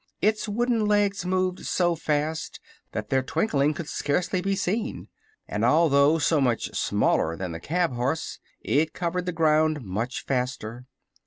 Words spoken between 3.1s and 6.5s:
their twinkling could scarcely be seen, and although so